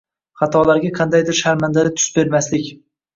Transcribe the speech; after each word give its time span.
Xatolarga 0.41 0.89
qandaydir 0.99 1.37
sharmandali 1.39 1.91
tus 1.99 2.07
bermaslik 2.17 2.73